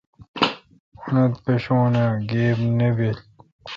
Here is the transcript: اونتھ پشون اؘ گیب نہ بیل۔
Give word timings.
اونتھ 1.09 1.37
پشون 1.45 1.93
اؘ 2.03 2.09
گیب 2.29 2.57
نہ 2.77 2.87
بیل۔ 2.95 3.17